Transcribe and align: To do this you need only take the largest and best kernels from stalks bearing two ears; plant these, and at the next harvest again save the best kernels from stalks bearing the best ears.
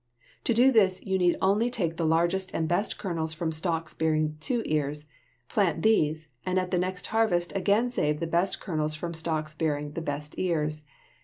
To 0.45 0.55
do 0.55 0.71
this 0.71 1.05
you 1.05 1.19
need 1.19 1.37
only 1.43 1.69
take 1.69 1.95
the 1.97 2.07
largest 2.07 2.49
and 2.55 2.67
best 2.67 2.97
kernels 2.97 3.35
from 3.35 3.51
stalks 3.51 3.93
bearing 3.93 4.35
two 4.39 4.63
ears; 4.65 5.07
plant 5.47 5.83
these, 5.83 6.27
and 6.43 6.57
at 6.57 6.71
the 6.71 6.79
next 6.79 7.05
harvest 7.05 7.53
again 7.55 7.91
save 7.91 8.19
the 8.19 8.25
best 8.25 8.59
kernels 8.59 8.95
from 8.95 9.13
stalks 9.13 9.53
bearing 9.53 9.91
the 9.91 10.01
best 10.01 10.39
ears. 10.39 10.85